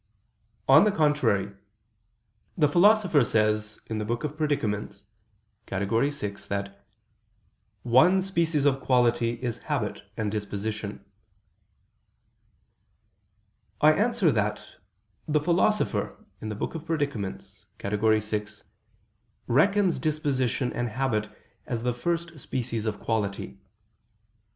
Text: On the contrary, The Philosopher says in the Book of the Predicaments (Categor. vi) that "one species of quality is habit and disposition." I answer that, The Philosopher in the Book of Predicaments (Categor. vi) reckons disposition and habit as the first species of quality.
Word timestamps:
On 0.67 0.83
the 0.83 0.91
contrary, 0.91 1.53
The 2.57 2.67
Philosopher 2.67 3.23
says 3.23 3.79
in 3.85 3.99
the 3.99 4.03
Book 4.11 4.23
of 4.23 4.31
the 4.31 4.37
Predicaments 4.37 5.03
(Categor. 5.67 6.01
vi) 6.11 6.47
that 6.47 6.83
"one 7.83 8.19
species 8.19 8.65
of 8.65 8.79
quality 8.81 9.33
is 9.43 9.59
habit 9.69 10.01
and 10.17 10.31
disposition." 10.31 11.05
I 13.79 13.91
answer 13.93 14.31
that, 14.31 14.67
The 15.27 15.39
Philosopher 15.39 16.17
in 16.41 16.49
the 16.49 16.55
Book 16.55 16.73
of 16.73 16.83
Predicaments 16.83 17.67
(Categor. 17.77 18.19
vi) 18.27 18.63
reckons 19.45 19.99
disposition 19.99 20.73
and 20.73 20.89
habit 20.89 21.29
as 21.67 21.83
the 21.83 21.93
first 21.93 22.39
species 22.39 22.87
of 22.87 22.99
quality. 22.99 23.59